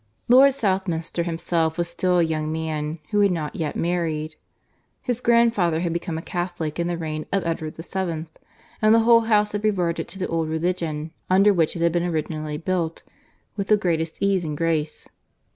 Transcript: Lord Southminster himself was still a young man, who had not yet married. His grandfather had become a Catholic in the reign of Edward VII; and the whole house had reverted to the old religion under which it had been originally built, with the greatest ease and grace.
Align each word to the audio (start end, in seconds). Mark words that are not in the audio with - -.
Lord 0.27 0.53
Southminster 0.55 1.21
himself 1.21 1.77
was 1.77 1.87
still 1.87 2.17
a 2.17 2.23
young 2.23 2.51
man, 2.51 2.97
who 3.11 3.19
had 3.19 3.29
not 3.31 3.55
yet 3.55 3.75
married. 3.75 4.35
His 5.03 5.21
grandfather 5.21 5.81
had 5.81 5.93
become 5.93 6.17
a 6.17 6.23
Catholic 6.23 6.79
in 6.79 6.87
the 6.87 6.97
reign 6.97 7.27
of 7.31 7.45
Edward 7.45 7.75
VII; 7.77 8.25
and 8.81 8.95
the 8.95 9.01
whole 9.01 9.25
house 9.29 9.51
had 9.51 9.63
reverted 9.63 10.07
to 10.07 10.17
the 10.17 10.27
old 10.27 10.49
religion 10.49 11.11
under 11.29 11.53
which 11.53 11.75
it 11.75 11.83
had 11.83 11.91
been 11.91 12.01
originally 12.03 12.57
built, 12.57 13.03
with 13.55 13.67
the 13.67 13.77
greatest 13.77 14.17
ease 14.19 14.43
and 14.43 14.57
grace. 14.57 15.07